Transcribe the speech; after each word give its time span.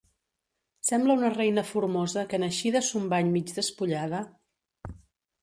Sembla 0.87 1.15
una 1.19 1.29
reina 1.33 1.63
formosa 1.73 2.23
que 2.31 2.39
en 2.39 2.47
eixir 2.49 2.73
de 2.77 2.83
son 2.89 3.07
bany, 3.13 3.31
mig 3.37 3.53
despullada 3.61 4.25